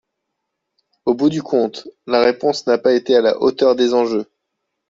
Au 1.05 1.13
bout 1.13 1.29
du 1.29 1.43
compte, 1.43 1.87
la 2.07 2.21
réponse 2.21 2.65
n’a 2.65 2.79
pas 2.79 2.93
été 2.93 3.15
à 3.15 3.21
la 3.21 3.39
hauteur 3.39 3.75
des 3.75 3.93
enjeux. 3.93 4.25